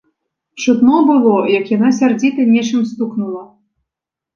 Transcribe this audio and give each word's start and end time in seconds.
Чутно 0.63 0.95
было, 1.11 1.35
як 1.59 1.71
яна 1.77 1.93
сярдзіта 2.01 2.51
нечым 2.53 2.81
стукнула. 2.93 3.49